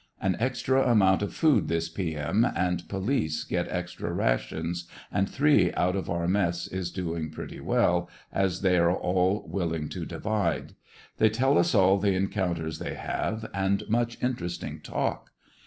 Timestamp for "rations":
4.11-4.87